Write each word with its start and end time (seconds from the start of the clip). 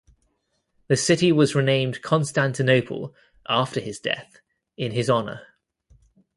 The 0.87 0.97
city 0.97 1.31
was 1.31 1.53
renamed 1.53 2.01
Constantinople 2.01 3.13
after 3.47 3.79
his 3.79 3.99
death, 3.99 4.39
in 4.75 4.93
his 4.93 5.11
honor. 5.11 5.45